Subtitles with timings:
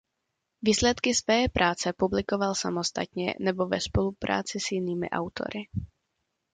[0.61, 5.59] Výsledky své práce publikoval samostatně nebo ve spolupráci s jinými autory.